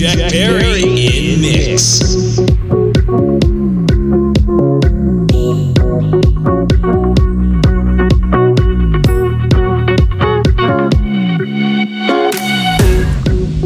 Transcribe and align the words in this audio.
Jack 0.00 0.32
Berry 0.32 0.80
in 0.80 1.42
mix. 1.42 2.00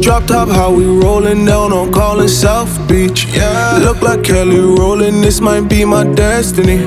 Drop 0.01 0.25
top, 0.25 0.49
how 0.49 0.73
we 0.73 0.83
rollin' 0.83 1.45
down 1.45 1.71
on 1.71 1.93
Collins 1.93 2.37
South 2.37 2.85
Beach. 2.89 3.27
Yeah, 3.27 3.79
look 3.81 4.01
like 4.01 4.21
Kelly 4.21 4.59
Rowland, 4.59 5.23
this 5.23 5.39
might 5.39 5.69
be 5.69 5.85
my 5.85 6.03
destiny. 6.03 6.79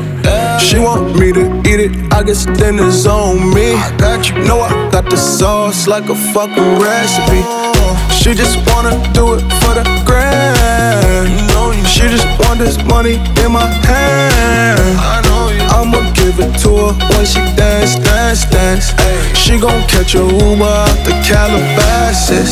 She 0.60 0.78
want 0.78 1.18
me 1.18 1.32
to 1.32 1.60
eat 1.60 1.80
it, 1.80 2.12
I 2.12 2.22
guess 2.22 2.44
it's 2.46 3.06
on 3.06 3.54
me. 3.54 3.72
I 3.72 3.96
got 3.96 4.28
you, 4.28 4.44
know 4.44 4.60
I 4.60 4.90
got 4.90 5.08
the 5.08 5.16
sauce 5.16 5.86
like 5.86 6.10
a 6.10 6.14
fucking 6.34 6.80
recipe. 6.80 8.07
She 8.20 8.34
just 8.34 8.56
wanna 8.68 8.94
do 9.14 9.34
it 9.34 9.42
for 9.60 9.72
the 9.78 9.84
grand. 10.04 11.86
She 11.86 12.02
just 12.09 12.26
want 12.40 12.59
this 12.59 12.76
money 12.84 13.14
in 13.42 13.52
my 13.52 13.66
hand. 13.88 14.98
I'ma 15.70 16.00
give 16.12 16.38
it 16.40 16.59
to 16.62 16.70
her 16.76 16.92
when 17.14 17.24
she 17.24 17.40
dance, 17.56 17.95
dance, 17.96 18.45
dance. 18.50 18.92
She 19.38 19.59
gon' 19.59 19.82
catch 19.88 20.14
a 20.14 20.18
Uber 20.18 20.64
out 20.64 20.98
the 21.06 21.12
Calabasas. 21.26 22.50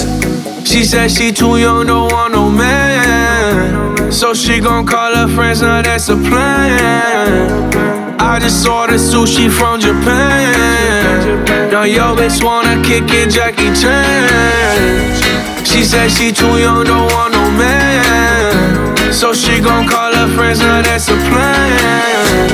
She 0.67 0.85
said 0.85 1.11
she 1.11 1.33
too 1.33 1.59
young, 1.59 1.87
don't 1.87 2.13
want 2.13 2.33
no 2.33 2.51
man. 2.51 4.11
So 4.13 4.35
she 4.35 4.61
gon' 4.61 4.87
call 4.87 5.15
her 5.15 5.29
friends, 5.35 5.63
now 5.63 5.83
that's 5.83 6.09
a 6.09 6.17
plan. 6.17 7.75
I 8.21 8.39
just 8.39 8.67
ordered 8.67 9.01
sushi 9.01 9.51
from 9.51 9.81
Japan. 9.81 11.45
Now 11.71 11.83
yo 11.83 12.15
bitch 12.17 12.43
wanna 12.43 12.83
kick 12.83 13.11
it, 13.11 13.31
Jackie 13.31 13.73
Chan. 13.81 15.16
She 15.77 15.85
said 15.85 16.11
she 16.11 16.33
too 16.33 16.59
young, 16.59 16.85
don't 16.85 17.13
want 17.13 17.35
no 17.35 17.51
man. 17.51 19.13
So 19.13 19.35
she 19.35 19.61
gon' 19.61 19.87
call 19.87 20.11
her 20.11 20.27
friends, 20.35 20.61
now 20.61 20.81
that's 20.81 21.09
a 21.09 21.17
plan. 21.29 22.51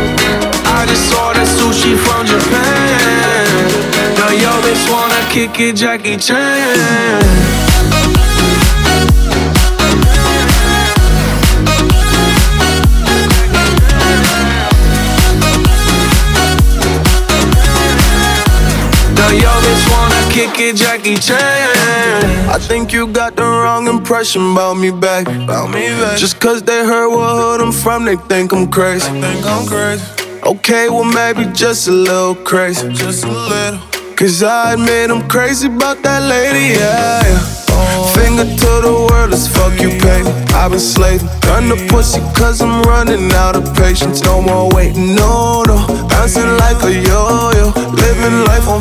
I 0.67 0.85
just 0.89 1.09
saw 1.09 1.29
ordered 1.29 1.47
sushi 1.47 1.97
from 1.97 2.27
Japan. 2.27 3.71
Now 4.19 4.31
yo 4.33 4.51
bitch 4.63 4.91
wanna 4.91 5.23
kick 5.31 5.61
it, 5.61 5.77
Jackie 5.77 6.17
Chan. 6.17 7.63
yo 19.33 19.62
kick 20.33 20.59
it, 20.59 20.77
Jackie 20.77 21.17
Chan. 21.17 21.39
I 22.49 22.59
think 22.59 22.93
you 22.93 23.07
got 23.07 23.37
the 23.37 23.43
wrong 23.43 23.87
impression 23.87 24.53
about 24.53 24.75
me 24.75 24.91
back. 24.91 25.27
About 25.29 25.69
me 25.71 25.89
back. 26.01 26.19
Just 26.19 26.41
cause 26.41 26.63
they 26.63 26.85
heard 26.85 27.11
what 27.11 27.37
hood 27.37 27.61
I'm 27.61 27.73
from, 27.73 28.05
they 28.05 28.17
think 28.17 28.53
I'm 28.53 28.71
crazy. 28.71 29.13
They 29.13 29.21
think 29.21 29.47
I'm 29.47 29.67
crazy. 29.67 30.05
Okay, 30.45 30.89
well 30.89 31.05
maybe 31.05 31.45
just 31.53 31.87
a 31.89 31.93
little 31.93 32.35
crazy. 32.35 32.93
Just 32.93 33.25
a 33.25 33.29
little. 33.29 33.81
Cause 34.17 34.43
I 34.43 34.75
admit 34.75 35.11
I'm 35.11 35.29
crazy 35.29 35.67
about 35.69 36.03
that 36.03 36.23
lady, 36.23 36.79
yeah. 36.79 37.23
yeah. 37.27 37.63
Finger 38.15 38.45
to 38.45 38.73
the 38.87 38.95
world, 39.11 39.31
let's 39.31 39.49
fuck 39.49 39.75
you, 39.81 39.91
pay. 40.01 40.23
I've 40.55 40.71
been 40.71 40.81
slaving, 40.81 41.27
gun 41.41 41.69
the 41.69 41.77
pussy 41.91 42.21
cause 42.39 42.61
I'm 42.61 42.83
running 42.83 43.33
out 43.33 43.57
of 43.57 43.75
patience. 43.75 44.23
No 44.23 44.41
more 44.41 44.71
waiting, 44.73 45.15
no, 45.15 45.63
no. 45.67 45.77
Bouncing 46.09 46.57
like 46.63 46.79
a 46.85 46.93
yo 46.93 47.51
yo. 47.59 47.67
Living 47.91 48.45
life 48.45 48.69
on 48.69 48.81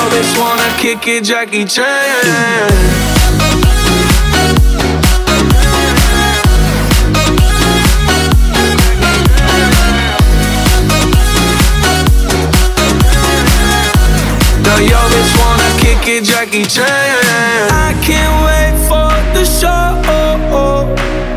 Yo 0.00 0.06
wanna 0.40 0.68
kick 0.78 1.06
it, 1.06 1.24
Jackie 1.24 1.66
Chan. 1.66 1.84
Now 14.64 14.78
yo 14.78 15.00
wanna 15.38 15.70
kick 15.80 16.08
it, 16.08 16.24
Jackie 16.24 16.64
Chan. 16.64 16.88
I 17.70 17.94
can't 18.02 18.36
wait 18.46 18.74
for 18.88 19.12
the 19.34 19.44
show. 19.44 19.78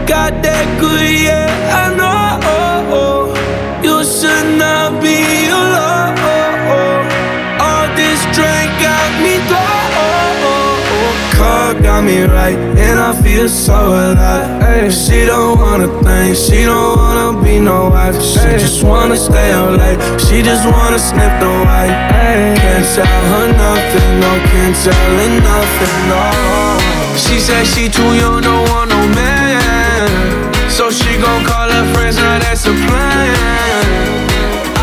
Got 0.07 0.41
that 0.41 0.67
good, 0.79 1.09
yeah, 1.27 1.81
I 1.81 1.85
know. 1.99 3.33
You 3.83 4.03
should 4.05 4.57
not 4.57 4.82
got 11.83 12.01
me 12.03 12.23
right, 12.23 12.57
and 12.79 12.97
I 12.97 13.11
feel 13.21 13.49
so 13.49 13.75
alive. 13.75 14.63
Ay, 14.63 14.89
she 14.89 15.25
don't 15.25 15.59
wanna 15.59 15.89
think, 16.01 16.35
she 16.35 16.63
don't 16.63 16.97
wanna 16.97 17.43
be 17.43 17.59
no 17.59 17.89
wife. 17.89 18.15
She 18.21 18.39
just 18.63 18.83
wanna 18.83 19.17
stay 19.17 19.51
out 19.51 19.77
late, 19.77 19.99
she 20.25 20.41
just 20.41 20.65
wanna 20.65 20.97
sniff 20.97 21.33
the 21.43 21.51
white. 21.67 21.93
Ay, 22.23 22.55
can't 22.63 22.87
tell 22.95 23.23
her 23.31 23.47
nothing, 23.65 24.11
no, 24.23 24.31
can't 24.49 24.75
tell 24.83 25.09
her 25.19 25.31
nothing, 25.51 25.97
no. 26.09 26.23
She 27.23 27.37
said 27.39 27.67
she 27.67 27.89
too 27.89 28.11
young, 28.15 28.41
don't 28.41 28.67
want 28.69 28.89
no 28.89 29.01
man. 29.19 30.07
So 30.69 30.89
she 30.89 31.11
gon' 31.21 31.43
call 31.45 31.69
her 31.69 31.85
friends, 31.93 32.15
now 32.17 32.39
that's 32.39 32.65
a 32.65 32.73
plan. 32.87 33.35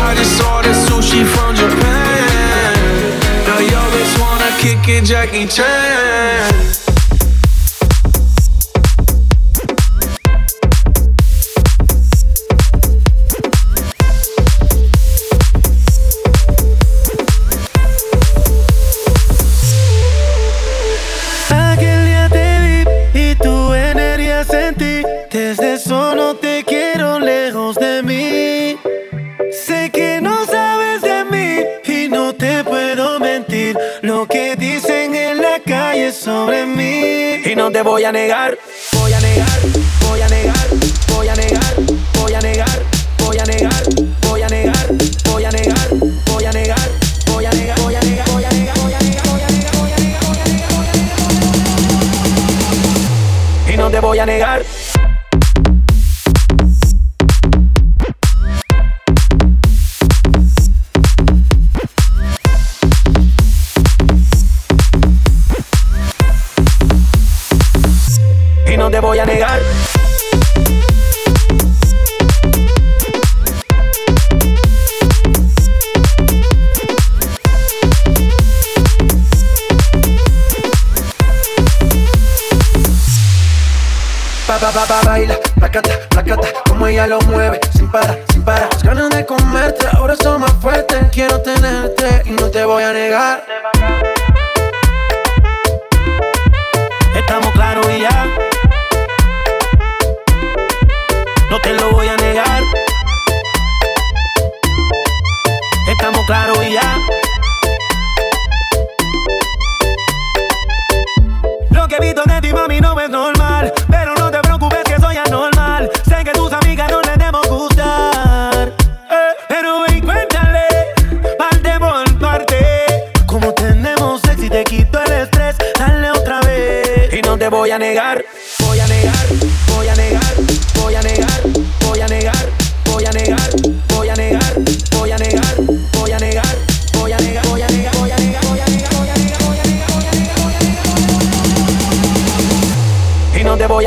I 0.05 0.13
just 0.15 0.41
ordered 0.53 0.77
sushi 0.85 1.25
from 1.25 1.55
Japan. 1.55 2.73
Now 3.47 3.59
yo 3.59 3.81
bitch 3.93 4.13
wanna 4.21 4.51
kick 4.61 4.87
it, 4.87 5.03
Jackie 5.03 5.47
Chan. 5.47 6.80
Sobre 36.21 36.65
mí. 36.65 37.41
Y 37.49 37.55
no 37.55 37.71
te 37.71 37.81
voy 37.81 38.03
a 38.03 38.11
negar, 38.11 38.57
voy 38.93 39.13
a 39.13 39.19
negar, 39.19 39.59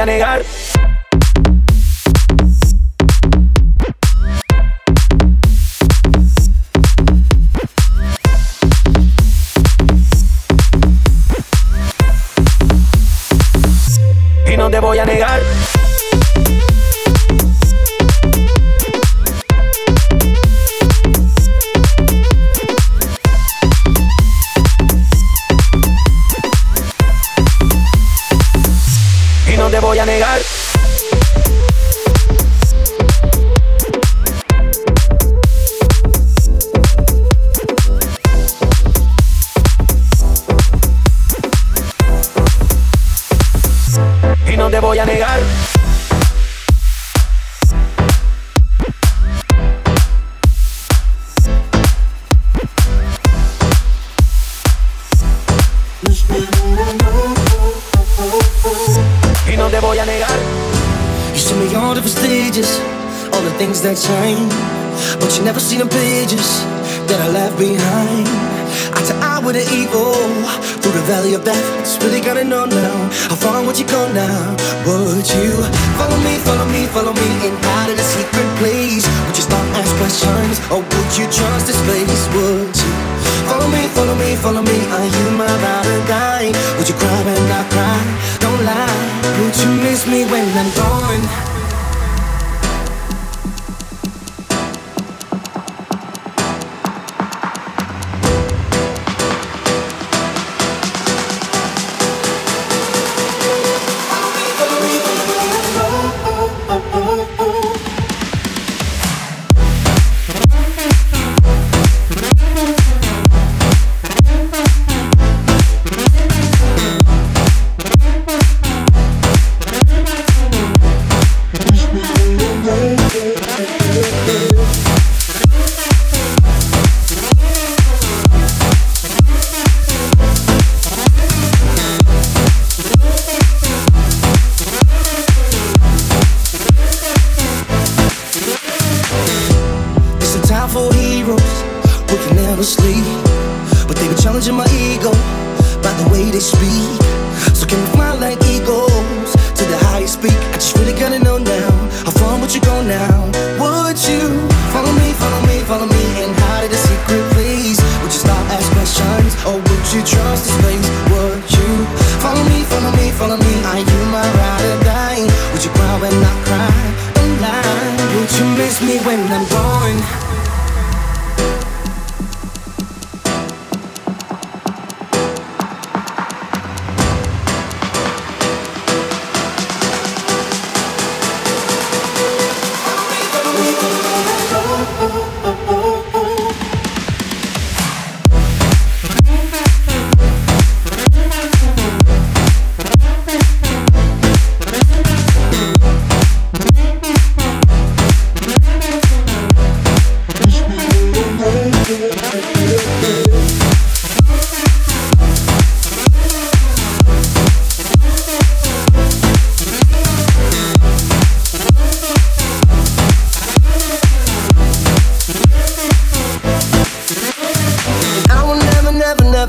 negar. 0.04 0.42
Y 14.46 14.56
no 14.56 14.70
te 14.70 14.78
voy 14.78 14.98
a 14.98 15.04
negar. 15.04 15.40
voy 29.84 29.98
a 29.98 30.06
negar. 30.06 30.53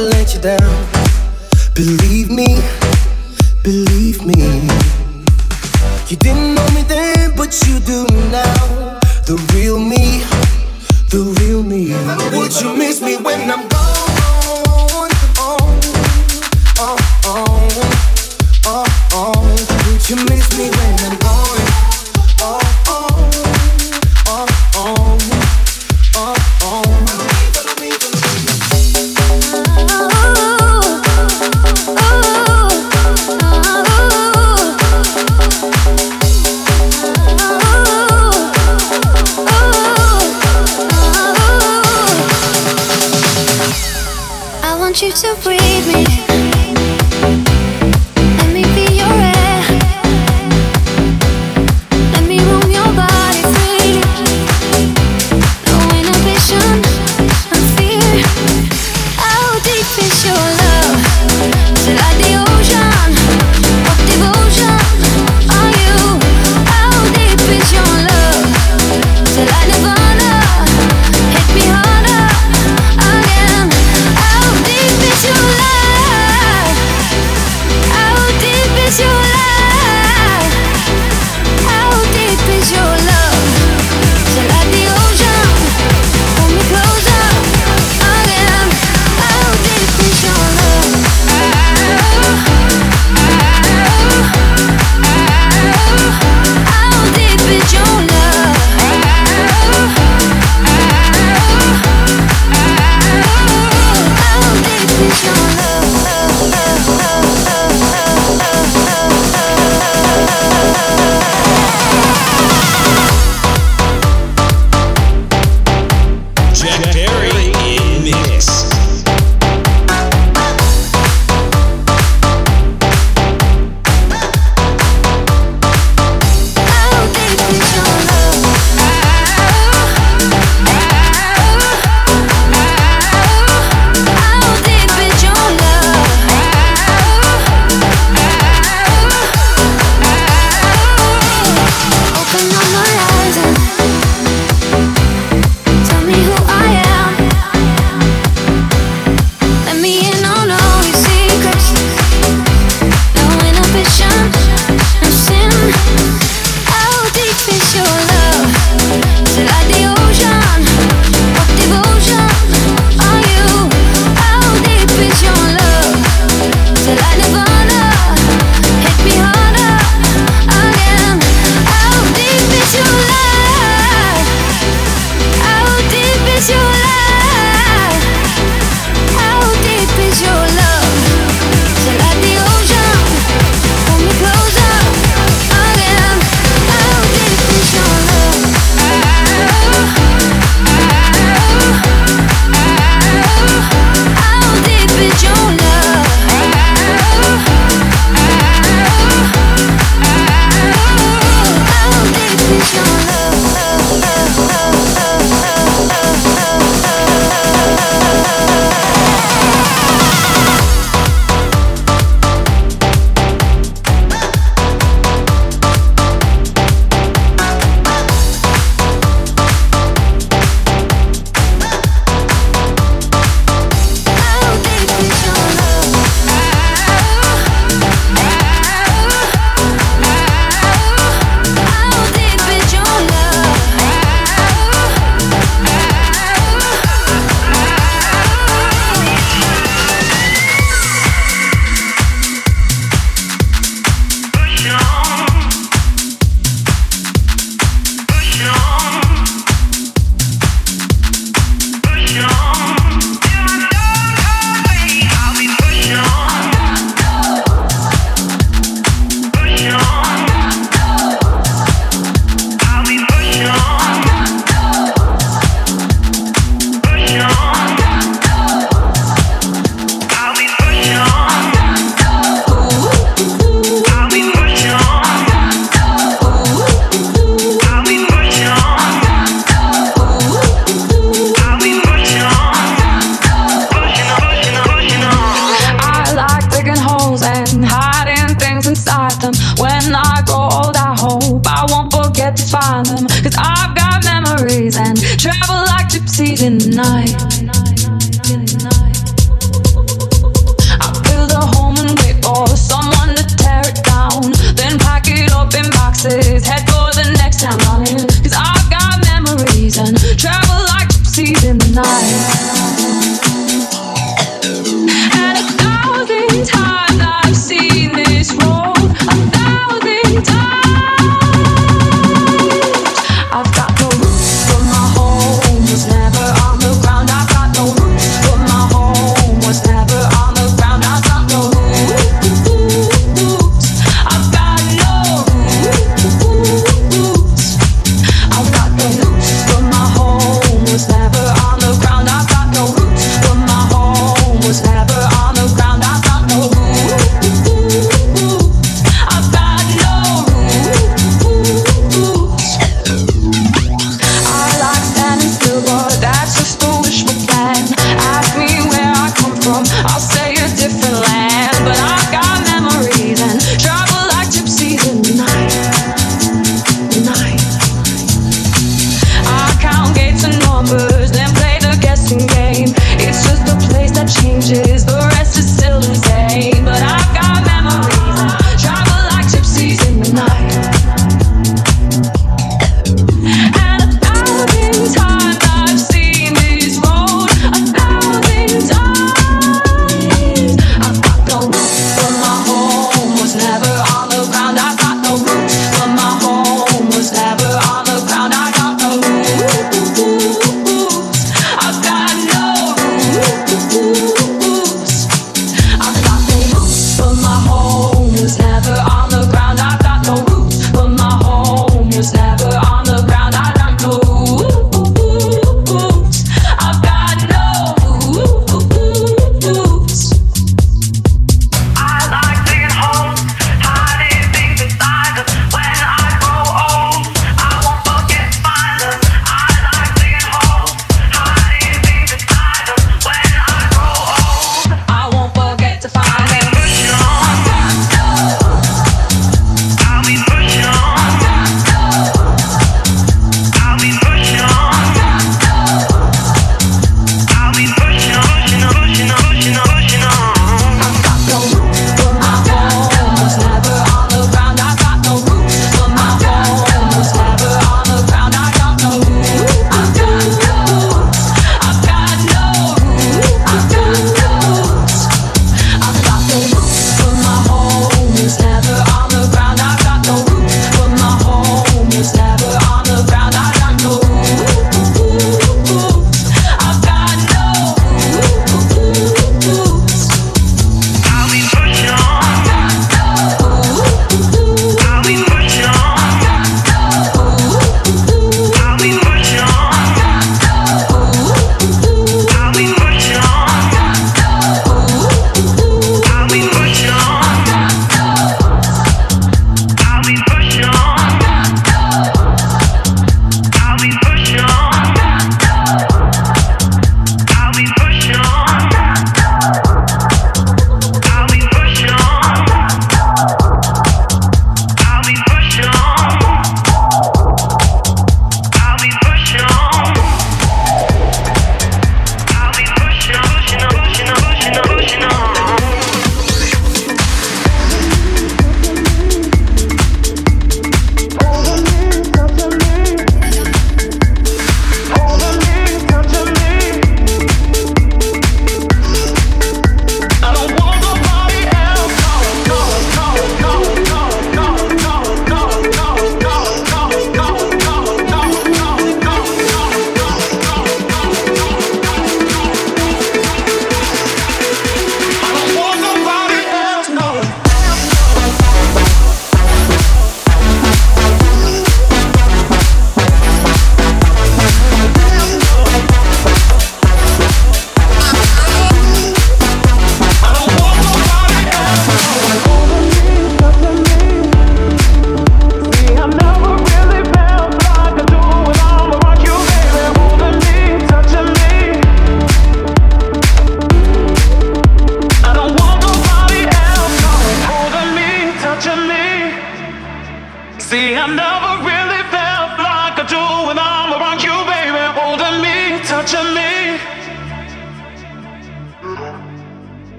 never 0.00 0.16
let 0.16 0.34
you 0.34 0.40
down. 0.40 0.86
Believe 1.74 2.30
me, 2.30 2.58
believe 3.62 4.24
me. 4.24 4.68
You 6.08 6.16
didn't 6.16 6.54
know 6.54 6.66
me 6.74 6.82
then, 6.82 7.36
but 7.36 7.54
you 7.66 7.80
do 7.80 8.06
now. 8.30 8.98
The 9.26 9.36
real 9.54 9.78
me, 9.78 10.22
the 11.10 11.34
real 11.40 11.62
me. 11.62 11.92
Would 12.36 12.60
you 12.60 12.76
miss 12.76 13.00
me 13.00 13.16
when 13.16 13.50
I'm 13.50 13.68
gone? 13.68 13.79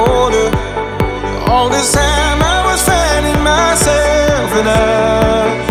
All 0.00 1.68
this 1.68 1.92
time 1.92 2.40
I 2.40 2.70
was 2.70 2.82
finding 2.82 3.42
myself 3.42 4.52
and 4.52 4.68
I 4.68 5.67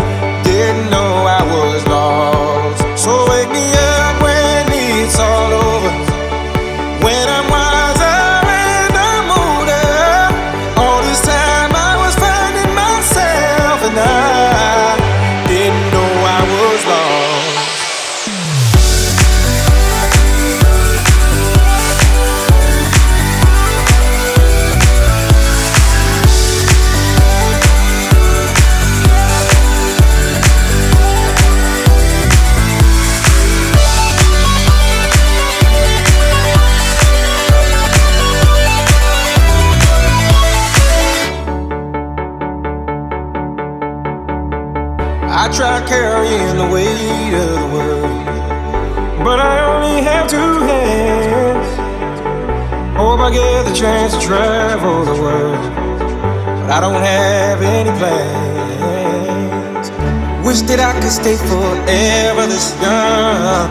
Wish 60.58 60.66
that 60.74 60.82
I 60.82 60.90
could 60.98 61.14
stay 61.14 61.36
forever 61.36 62.44
this 62.50 62.74
young, 62.82 63.70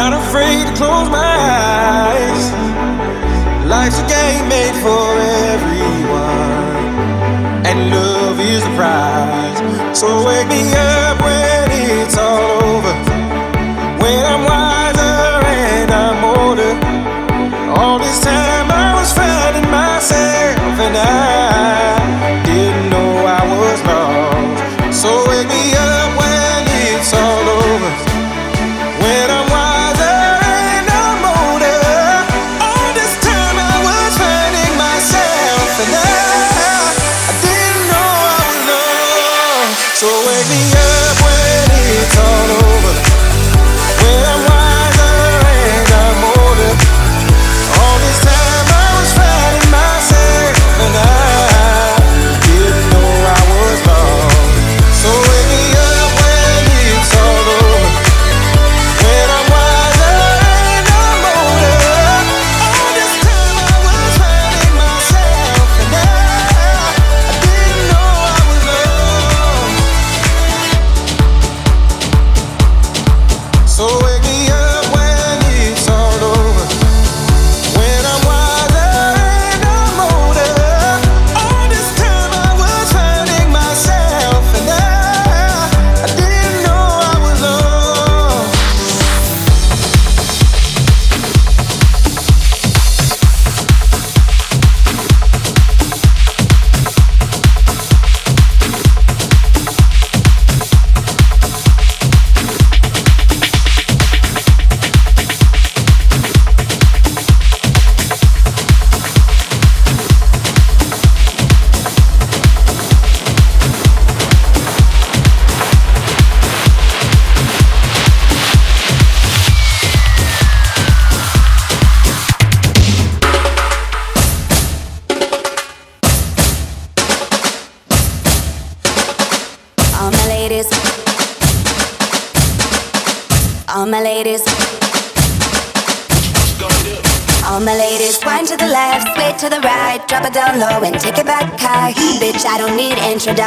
not 0.00 0.16
afraid 0.16 0.64
to 0.64 0.72
close 0.80 1.10
my 1.12 1.36
eyes. 2.08 2.44
Life's 3.68 4.00
a 4.00 4.06
game 4.08 4.48
made 4.48 4.72
for 4.80 5.12
everyone 5.52 6.88
and 7.68 7.90
love 7.92 8.40
is 8.40 8.64
the 8.64 8.72
prize. 8.80 9.60
So 9.92 10.08
wake 10.24 10.48
me 10.48 10.72
up 10.72 11.20
when 11.20 11.68
it's 12.00 12.16
all 12.16 12.64
over. 12.64 12.94
When 14.00 14.24
I'm 14.24 14.44
wiser 14.48 14.61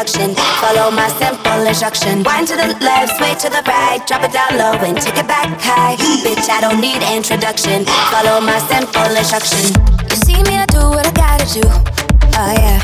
need 0.06 0.22
introduction. 0.22 0.36
Follow 0.62 0.92
my 0.92 1.08
simple 1.18 1.68
instruction. 1.68 2.24
Wind 2.24 2.48
to 2.48 2.56
the 2.56 2.78
left, 2.82 3.18
sway 3.18 3.34
to 3.36 3.50
the 3.50 3.62
right, 3.68 4.06
drop 4.08 4.24
it 4.24 4.32
down 4.32 4.58
low 4.58 4.74
and 4.86 4.98
take 5.02 5.18
it 5.18 5.28
back 5.28 5.50
high. 5.60 5.96
Bitch, 6.24 6.50
I 6.50 6.62
don't 6.62 6.80
need 6.80 7.02
introduction. 7.16 7.86
Follow 8.12 8.42
my 8.42 8.60
simple 8.70 9.16
instruction. 9.16 9.74
You 10.10 10.16
see 10.18 10.44
me, 10.44 10.58
I 10.58 10.66
do 10.68 10.90
what 10.90 11.06
I 11.06 11.12
gotta 11.12 11.46
do. 11.54 11.64
Oh 12.38 12.54
yeah. 12.54 12.80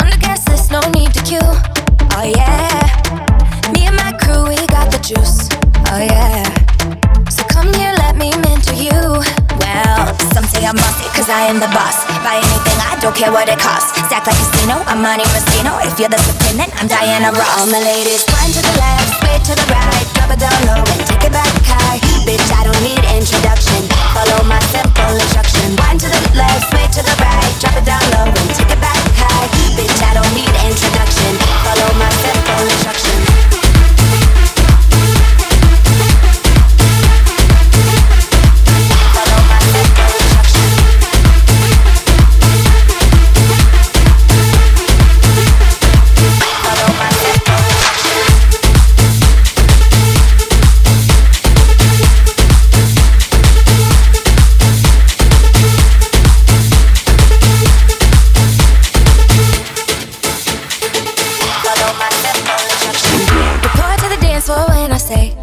On 0.00 0.08
the 0.08 0.18
gas 0.20 0.46
list, 0.48 0.70
no 0.70 0.80
need 0.92 1.12
to 1.14 1.22
queue. 1.24 1.40
Oh 2.16 2.24
yeah. 2.24 3.72
Me 3.72 3.86
and 3.86 3.96
my 3.96 4.12
crew, 4.18 4.48
we 4.48 4.56
got 4.68 4.90
the 4.90 4.98
juice. 4.98 5.48
Oh 5.90 6.00
yeah. 6.00 6.44
So 7.28 7.44
come 7.44 7.72
here, 7.74 7.92
let 7.98 8.16
me 8.16 8.30
mentor 8.36 8.74
you. 8.74 9.37
Some 10.34 10.46
say 10.46 10.62
I'm 10.62 10.78
bossy, 10.78 11.06
cause 11.10 11.26
I 11.26 11.50
am 11.50 11.58
the 11.58 11.70
boss. 11.74 12.06
Buy 12.22 12.38
anything, 12.38 12.78
I 12.86 12.94
don't 13.02 13.16
care 13.16 13.32
what 13.34 13.50
it 13.50 13.58
costs. 13.58 13.90
Stack 14.06 14.26
like 14.30 14.38
casino, 14.38 14.78
I'm 14.86 15.02
Monte 15.02 15.26
Moschino. 15.34 15.74
If 15.82 15.98
you're 15.98 16.12
the 16.12 16.20
supreme, 16.22 16.58
then 16.62 16.70
I'm 16.78 16.86
Diana 16.86 17.34
Ross. 17.34 17.58
All 17.58 17.66
my 17.66 17.82
ladies, 17.82 18.22
wind 18.30 18.54
to 18.54 18.62
the 18.62 18.74
left, 18.78 19.18
sway 19.18 19.36
to 19.50 19.52
the 19.58 19.66
right, 19.74 20.06
drop 20.14 20.30
it 20.30 20.38
down 20.38 20.58
low 20.70 20.82
and 20.82 21.02
take 21.02 21.24
it 21.26 21.34
back 21.34 21.50
high. 21.66 21.98
Bitch, 22.22 22.46
I 22.54 22.62
don't 22.62 22.82
need 22.86 23.02
introduction. 23.10 23.90
Follow 24.14 24.46
my 24.46 24.60
simple 24.70 25.14
instruction. 25.18 25.74
Wind 25.82 25.98
to 26.04 26.08
the 26.12 26.22
left, 26.38 26.70
sway 26.70 26.86
to 26.94 27.02
the 27.02 27.14
right, 27.18 27.52
drop 27.58 27.74
it 27.74 27.86
down 27.88 28.04
low 28.14 28.30
and 28.30 28.48
take 28.54 28.70
it 28.70 28.80
back 28.80 29.02
high. 29.18 29.46
Bitch, 29.74 29.98
I 30.04 30.14
don't 30.14 30.32
need 30.36 30.52
introduction. 30.62 31.32
Follow 31.66 31.90
my 31.98 32.10
simple 32.22 32.62
instruction. 32.70 33.07
I 64.98 65.00
say, 65.00 65.34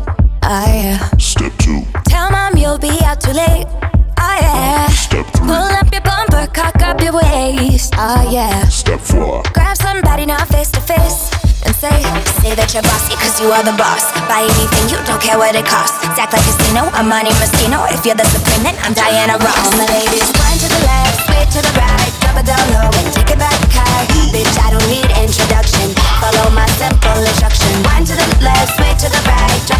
oh 0.43 0.67
yeah. 0.67 0.99
Step 1.15 1.55
two, 1.63 1.87
Tell 2.11 2.27
mom 2.29 2.59
you'll 2.59 2.77
be 2.77 2.91
out 3.07 3.23
too 3.23 3.31
late. 3.31 3.63
Oh 4.19 4.37
yeah. 4.43 4.83
step 4.91 5.23
three, 5.31 5.47
Pull 5.47 5.71
up 5.79 5.87
your 5.95 6.03
bumper, 6.03 6.43
cock 6.51 6.75
up 6.83 6.99
your 6.99 7.15
waist. 7.15 7.95
Oh 7.95 8.27
yeah. 8.27 8.67
step 8.67 8.99
four, 8.99 9.43
Grab 9.55 9.77
somebody 9.77 10.25
now 10.25 10.43
face 10.51 10.71
to 10.75 10.81
face 10.81 11.31
and 11.63 11.71
say, 11.71 12.03
say 12.43 12.51
that 12.51 12.75
you're 12.75 12.83
bossy 12.83 13.15
cause 13.15 13.39
you 13.39 13.47
are 13.55 13.63
the 13.63 13.71
boss. 13.79 14.11
Buy 14.27 14.43
anything, 14.43 14.91
you 14.91 14.99
don't 15.07 15.23
care 15.23 15.39
what 15.39 15.55
it 15.55 15.63
costs. 15.63 16.03
Stack 16.03 16.35
like 16.35 16.43
casino, 16.43 16.91
I'm 16.91 17.07
Monte 17.07 17.31
Moschino. 17.39 17.87
If 17.95 18.03
you're 18.03 18.19
the 18.19 18.27
supreme, 18.27 18.67
then 18.67 18.75
I'm 18.83 18.91
Diana 18.91 19.39
Ross. 19.39 19.71
All 19.71 19.79
my 19.79 19.87
ladies, 19.87 20.35
one 20.35 20.59
to 20.59 20.67
the 20.67 20.81
left, 20.83 21.31
sway 21.31 21.43
to 21.47 21.59
the 21.63 21.73
right, 21.79 22.11
drop 22.35 22.43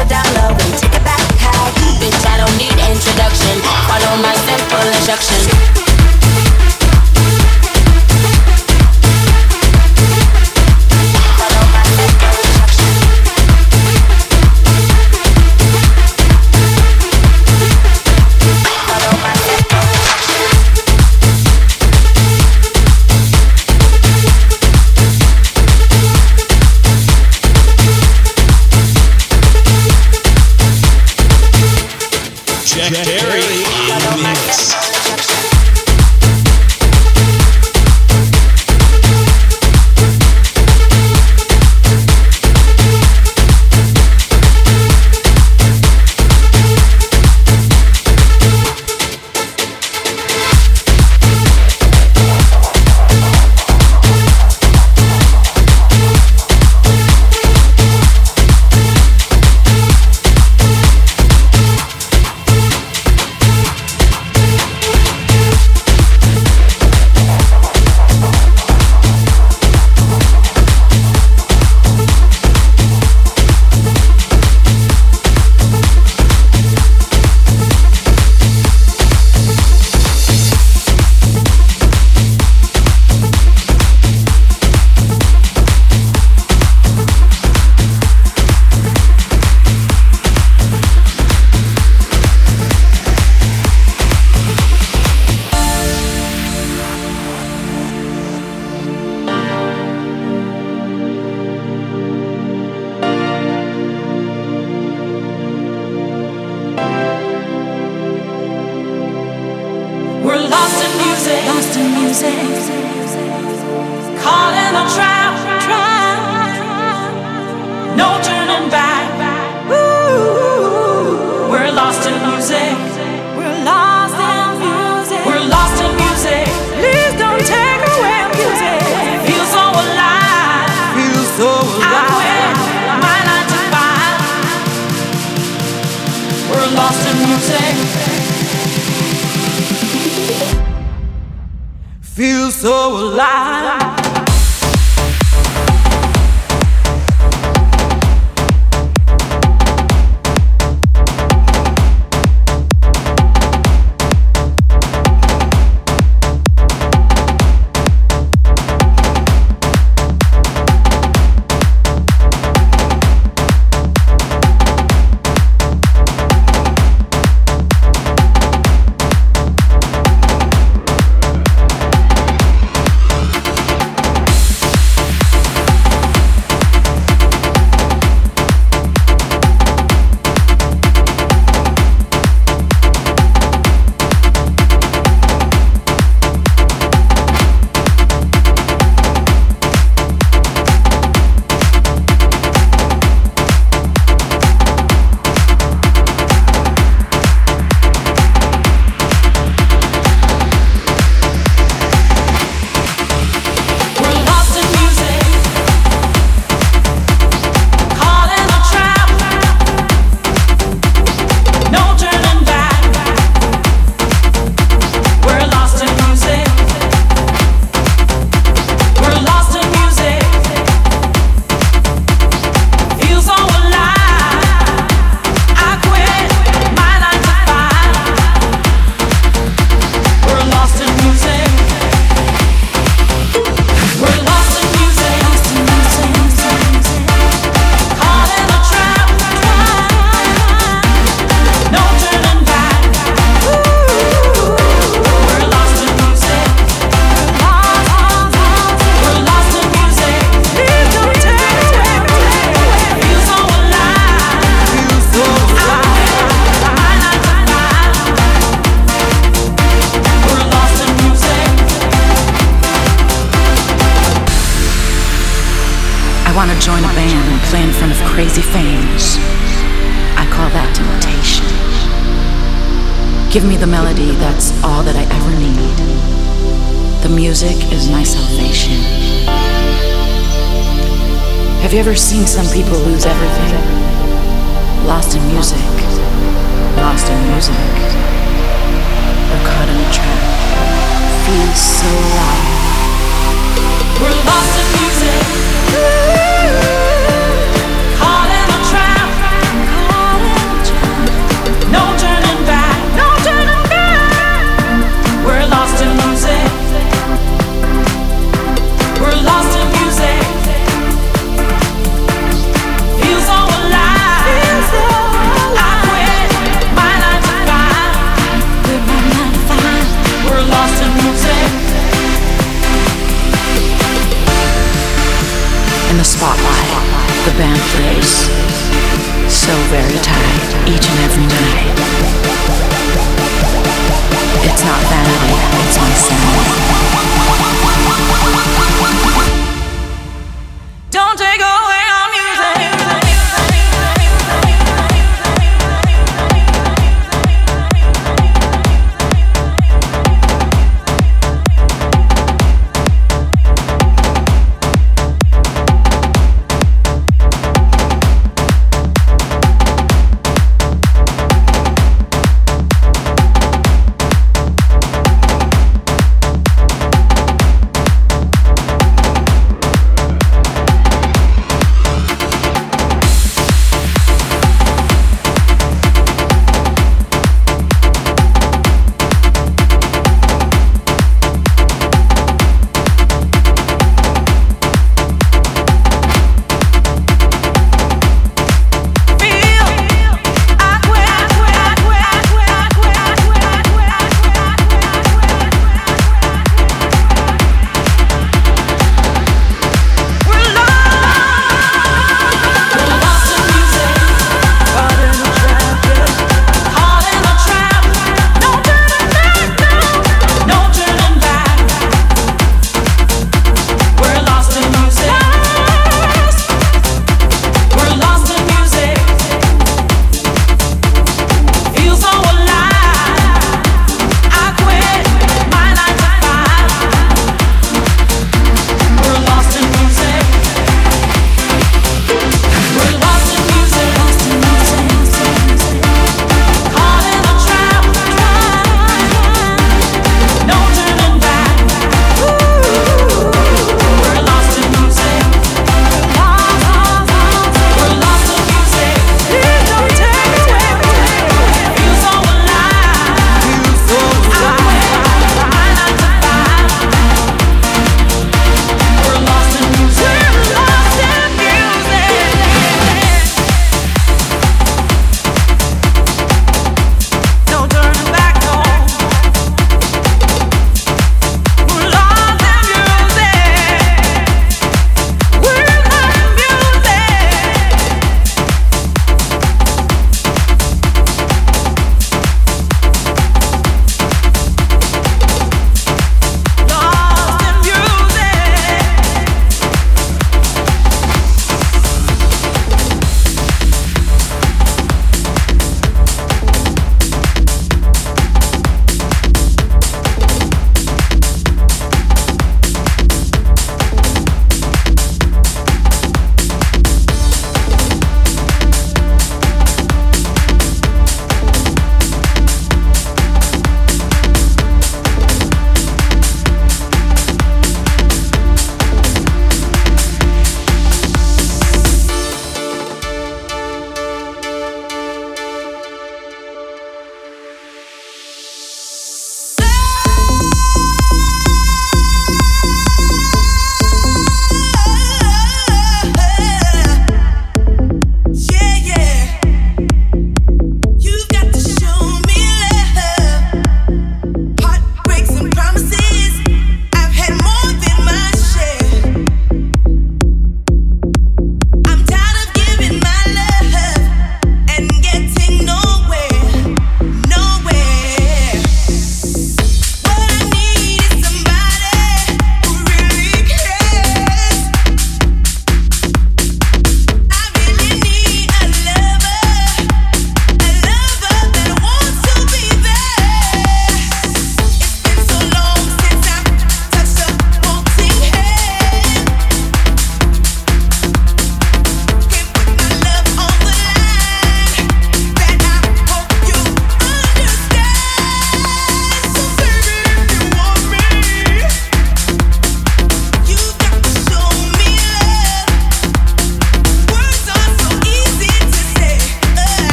it 0.00 0.08
down 0.08 0.26
low 0.34 0.52
and 0.52 0.78
take 0.78 0.94
it 0.94 1.04
back 1.04 1.32
high. 1.40 1.72
Bitch, 2.00 2.26
I 2.26 2.36
don't 2.38 2.56
need 2.56 2.78
introduction. 2.90 3.60
Follow 3.88 4.16
my 4.22 4.34
simple 4.34 4.86
instruction. 4.94 5.81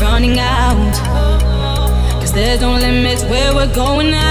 running 0.00 0.38
out. 0.38 0.94
Cause 2.20 2.32
there's 2.32 2.60
no 2.60 2.74
limits 2.74 3.22
where 3.24 3.54
we're 3.54 3.74
going 3.74 4.10
now. 4.10 4.25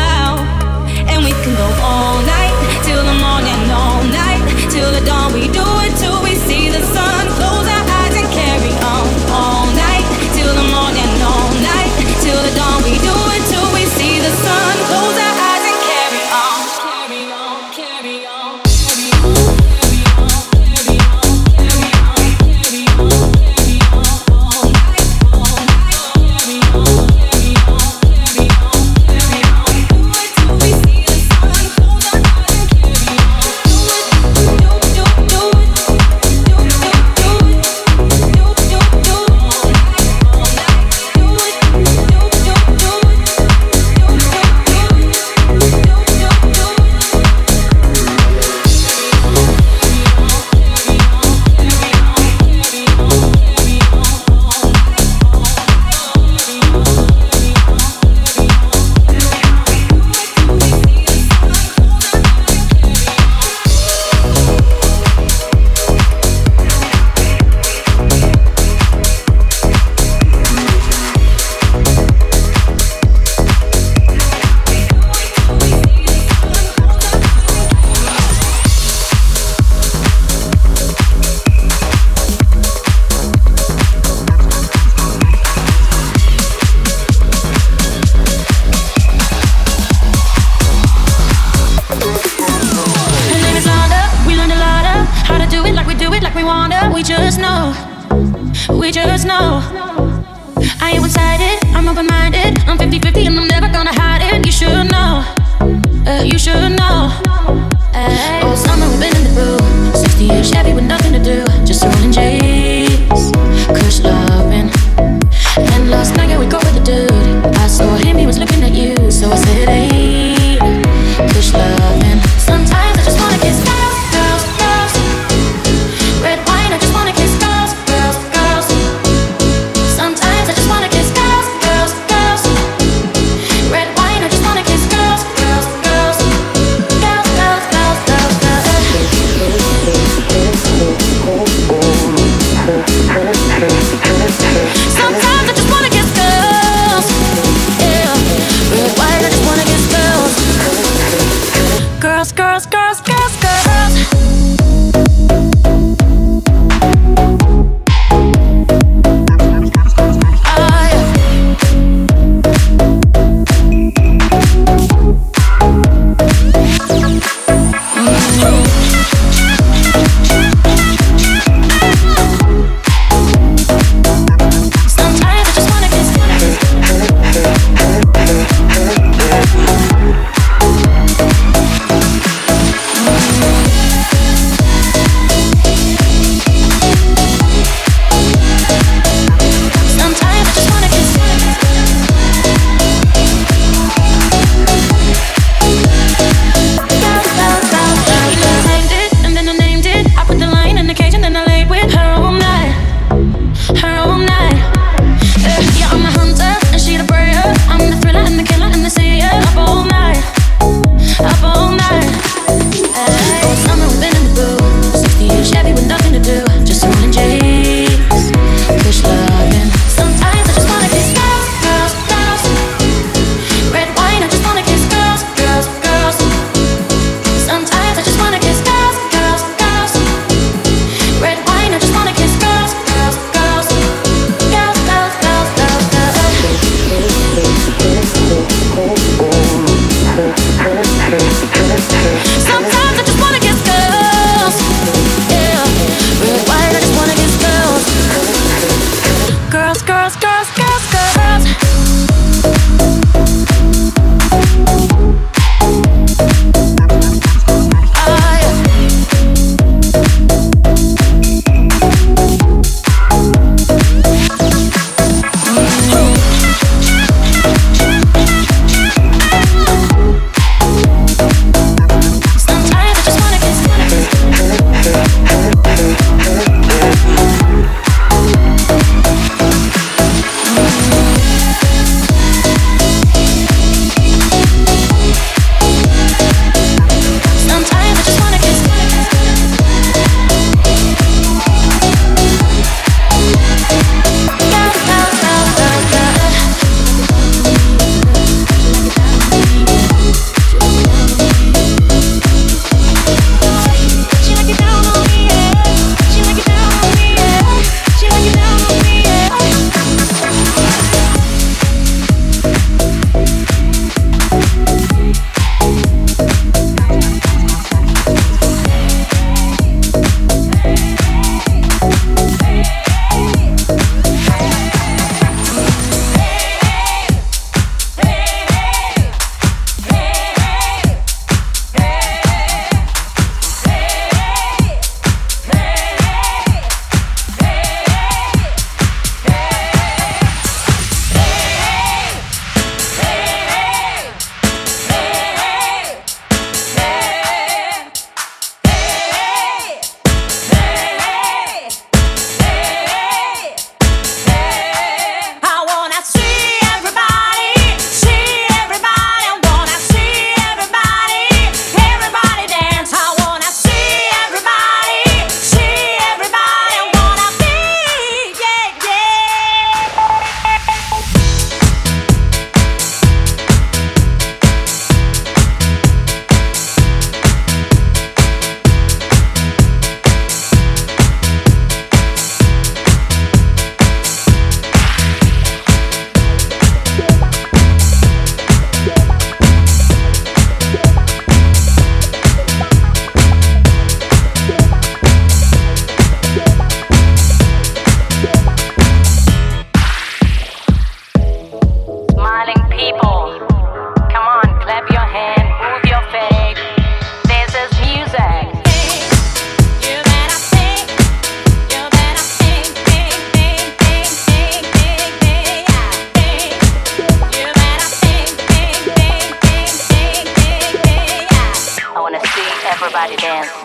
everybody 422.85 423.15
dance. 423.15 423.64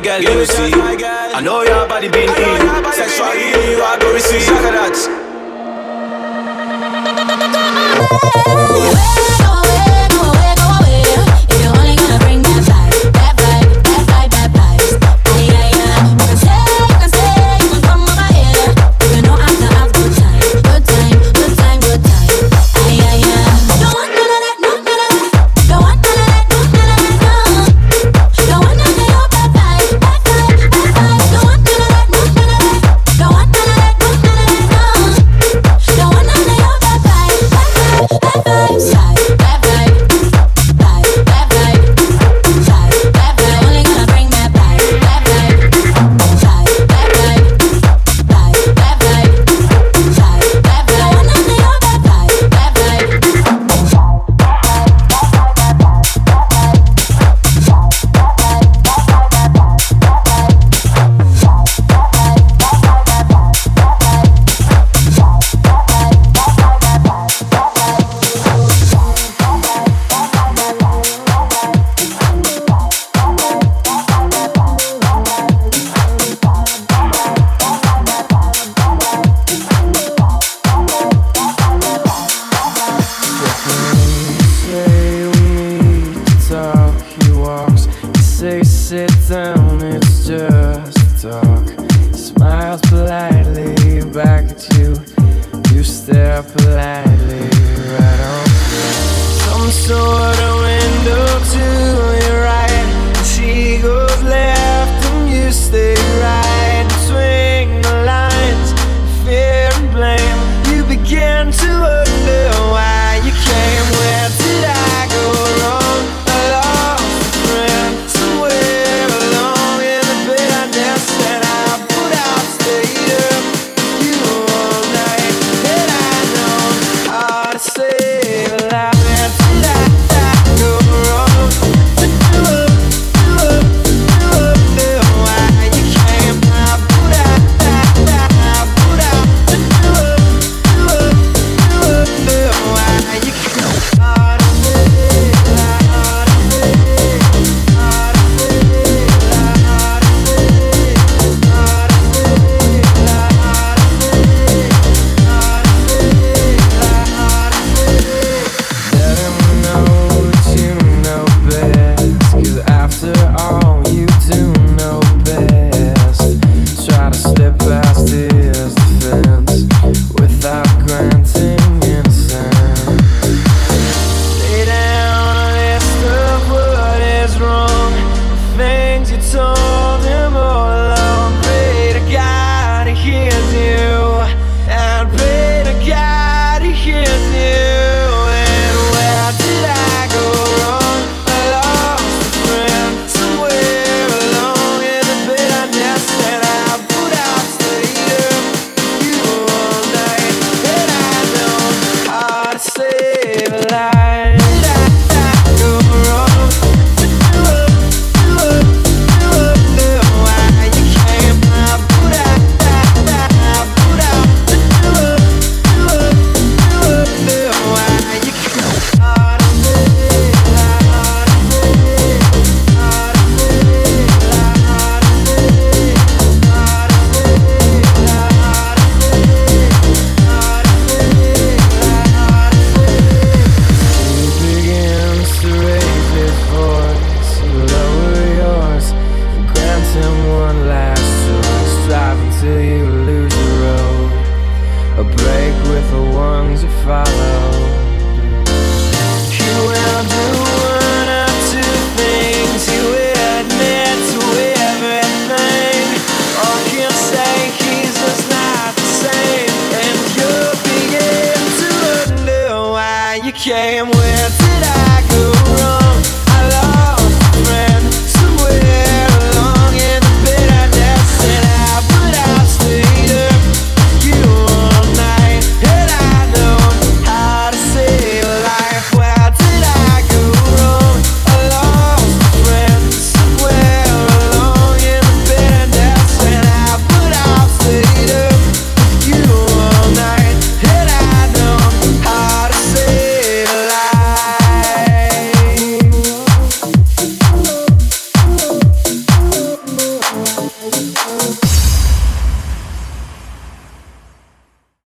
Me 0.00 0.06
chance, 0.06 0.79